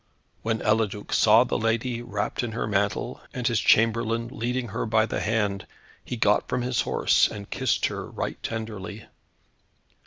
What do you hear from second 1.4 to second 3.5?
the lady, wrapped in her mantle, and